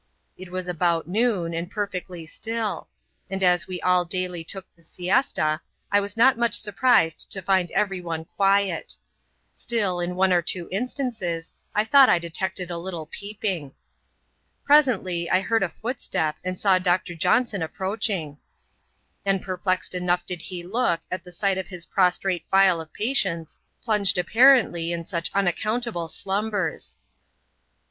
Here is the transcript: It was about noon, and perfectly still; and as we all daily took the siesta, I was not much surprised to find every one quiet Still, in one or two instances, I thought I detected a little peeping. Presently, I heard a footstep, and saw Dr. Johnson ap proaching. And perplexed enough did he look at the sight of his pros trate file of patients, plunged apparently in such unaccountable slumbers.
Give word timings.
It 0.39 0.49
was 0.49 0.67
about 0.67 1.07
noon, 1.07 1.53
and 1.53 1.69
perfectly 1.69 2.25
still; 2.25 2.87
and 3.29 3.43
as 3.43 3.67
we 3.67 3.79
all 3.83 4.03
daily 4.03 4.43
took 4.43 4.65
the 4.75 4.81
siesta, 4.81 5.61
I 5.91 5.99
was 5.99 6.17
not 6.17 6.39
much 6.39 6.55
surprised 6.55 7.31
to 7.31 7.39
find 7.39 7.69
every 7.69 8.01
one 8.01 8.25
quiet 8.25 8.95
Still, 9.53 9.99
in 9.99 10.15
one 10.15 10.33
or 10.33 10.41
two 10.41 10.67
instances, 10.71 11.53
I 11.75 11.85
thought 11.85 12.09
I 12.09 12.17
detected 12.17 12.71
a 12.71 12.79
little 12.79 13.05
peeping. 13.11 13.73
Presently, 14.65 15.29
I 15.29 15.39
heard 15.39 15.61
a 15.61 15.69
footstep, 15.69 16.35
and 16.43 16.59
saw 16.59 16.79
Dr. 16.79 17.13
Johnson 17.13 17.61
ap 17.61 17.75
proaching. 17.75 18.37
And 19.23 19.39
perplexed 19.39 19.93
enough 19.93 20.25
did 20.25 20.41
he 20.41 20.63
look 20.63 21.01
at 21.11 21.23
the 21.23 21.31
sight 21.31 21.59
of 21.59 21.67
his 21.67 21.85
pros 21.85 22.17
trate 22.17 22.47
file 22.49 22.81
of 22.81 22.91
patients, 22.91 23.59
plunged 23.83 24.17
apparently 24.17 24.91
in 24.93 25.05
such 25.05 25.29
unaccountable 25.35 26.07
slumbers. 26.07 26.97